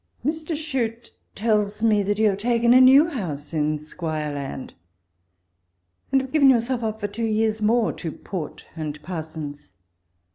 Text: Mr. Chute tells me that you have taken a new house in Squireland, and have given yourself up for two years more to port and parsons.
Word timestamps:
Mr. 0.25 0.55
Chute 0.55 1.11
tells 1.35 1.83
me 1.83 2.01
that 2.01 2.17
you 2.17 2.29
have 2.29 2.39
taken 2.39 2.73
a 2.73 2.81
new 2.81 3.05
house 3.07 3.53
in 3.53 3.77
Squireland, 3.77 4.73
and 6.11 6.21
have 6.21 6.31
given 6.31 6.49
yourself 6.49 6.81
up 6.81 6.99
for 6.99 7.07
two 7.07 7.21
years 7.25 7.61
more 7.61 7.93
to 7.93 8.11
port 8.11 8.65
and 8.75 8.99
parsons. 9.03 9.73